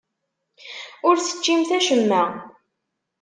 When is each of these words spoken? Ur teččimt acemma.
Ur 1.07 1.15
teččimt 1.19 1.71
acemma. 1.77 2.23